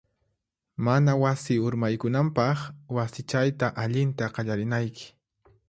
Mana 0.87 1.13
wasi 1.23 1.57
urmaykunanpaq, 1.65 2.65
wasichayta 2.99 3.71
allinta 3.85 4.31
qallarinayki. 4.39 5.11